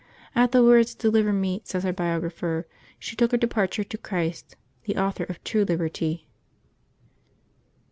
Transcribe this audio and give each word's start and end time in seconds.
At 0.33 0.51
the 0.51 0.63
words 0.63 0.95
^' 0.95 0.97
deliver 0.97 1.31
me," 1.31 1.61
says 1.63 1.83
her 1.83 1.93
biographer, 1.93 2.65
she 2.97 3.15
took 3.15 3.29
her 3.33 3.37
departure 3.37 3.83
to 3.83 3.97
Christ, 3.99 4.55
the 4.85 4.97
Author 4.97 5.25
of 5.25 5.43
true 5.43 5.63
liberty. 5.63 6.27